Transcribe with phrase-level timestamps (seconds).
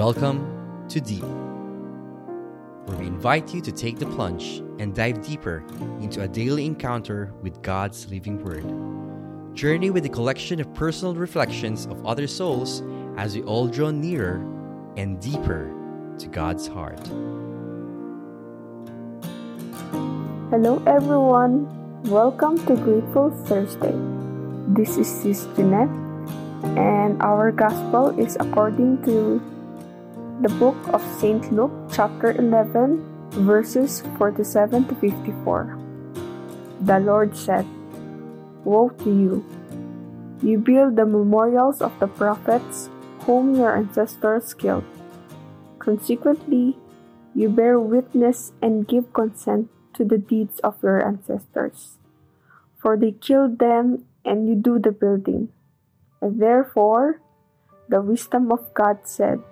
[0.00, 1.22] Welcome to Deep,
[2.86, 5.62] where we invite you to take the plunge and dive deeper
[6.00, 8.64] into a daily encounter with God's living Word.
[9.54, 12.82] Journey with a collection of personal reflections of other souls
[13.18, 14.36] as we all draw nearer
[14.96, 15.70] and deeper
[16.16, 17.06] to God's heart.
[20.48, 21.68] Hello, everyone.
[22.04, 23.92] Welcome to Grateful Thursday.
[24.68, 25.92] This is Sis Jeanette,
[26.74, 29.42] and our gospel is according to
[30.40, 31.52] the book of St.
[31.52, 33.04] Luke, chapter 11,
[33.44, 35.76] verses 47 to 54.
[36.80, 37.68] The Lord said,
[38.64, 39.44] Woe to you!
[40.40, 42.88] You build the memorials of the prophets
[43.28, 44.84] whom your ancestors killed.
[45.78, 46.78] Consequently,
[47.34, 51.98] you bear witness and give consent to the deeds of your ancestors.
[52.80, 55.52] For they killed them and you do the building.
[56.22, 57.20] And therefore,
[57.90, 59.44] the wisdom of God said,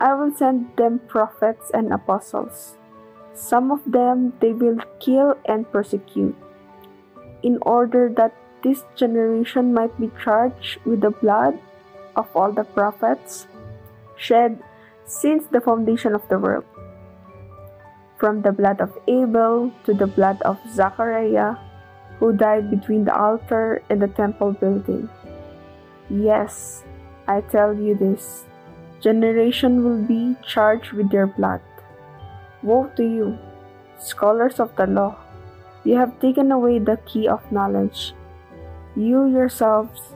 [0.00, 2.76] I will send them prophets and apostles.
[3.34, 6.36] Some of them they will kill and persecute,
[7.42, 11.58] in order that this generation might be charged with the blood
[12.16, 13.46] of all the prophets
[14.16, 14.58] shed
[15.06, 16.64] since the foundation of the world.
[18.18, 21.54] From the blood of Abel to the blood of Zachariah,
[22.18, 25.08] who died between the altar and the temple building.
[26.10, 26.82] Yes,
[27.28, 28.47] I tell you this
[29.00, 31.60] generation will be charged with their blood.
[32.62, 33.38] Woe to you,
[33.98, 35.16] scholars of the law!
[35.84, 38.12] You have taken away the key of knowledge.
[38.96, 40.14] You yourselves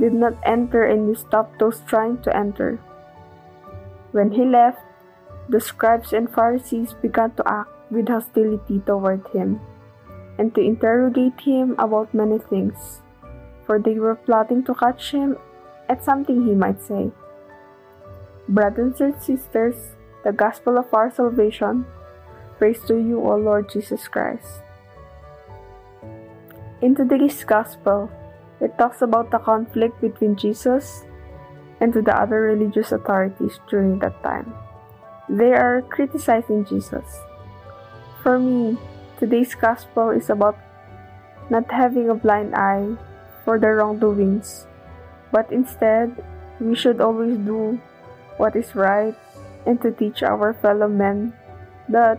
[0.00, 2.80] did not enter and you stopped those trying to enter.
[4.12, 4.80] When he left,
[5.48, 9.60] the scribes and Pharisees began to act with hostility toward him
[10.38, 13.02] and to interrogate him about many things,
[13.66, 15.36] for they were plotting to catch him
[15.88, 17.12] at something he might say.
[18.52, 19.96] Brothers and sisters,
[20.28, 21.88] the gospel of our salvation,
[22.60, 24.60] praise to you, O Lord Jesus Christ.
[26.84, 28.12] In today's gospel,
[28.60, 31.08] it talks about the conflict between Jesus
[31.80, 34.52] and to the other religious authorities during that time.
[35.32, 37.08] They are criticizing Jesus.
[38.20, 38.76] For me,
[39.16, 40.60] today's gospel is about
[41.48, 43.00] not having a blind eye
[43.46, 44.68] for the wrongdoings,
[45.32, 46.12] but instead,
[46.60, 47.80] we should always do
[48.36, 49.14] what is right
[49.66, 51.32] and to teach our fellow men
[51.88, 52.18] that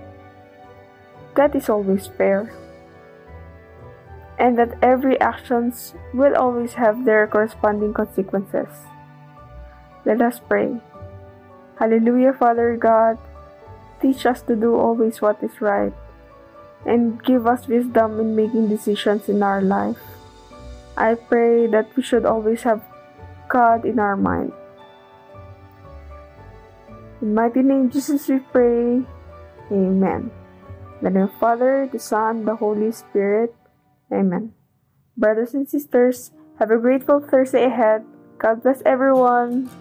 [1.35, 2.51] that is always fair
[4.40, 8.69] and that every actions will always have their corresponding consequences.
[10.06, 10.81] Let us pray.
[11.78, 13.18] Hallelujah, Father God,
[14.02, 15.94] teach us to do always what is right
[16.85, 19.97] and give us wisdom in making decisions in our life.
[20.97, 22.81] I pray that we should always have
[23.50, 24.52] God in our mind
[27.23, 29.00] in mighty name Jesus we pray.
[29.72, 30.28] Amen.
[31.00, 33.56] In the name of the Father, the Son, the Holy Spirit.
[34.11, 34.51] Amen.
[35.16, 38.03] Brothers and sisters, have a grateful Thursday ahead.
[38.38, 39.72] God bless everyone.